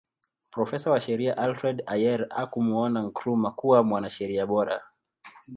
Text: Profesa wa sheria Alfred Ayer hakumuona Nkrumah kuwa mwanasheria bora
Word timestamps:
Profesa 0.51 0.91
wa 0.91 0.99
sheria 0.99 1.37
Alfred 1.37 1.83
Ayer 1.85 2.29
hakumuona 2.29 3.01
Nkrumah 3.03 3.53
kuwa 3.55 3.83
mwanasheria 3.83 4.45
bora 4.45 4.81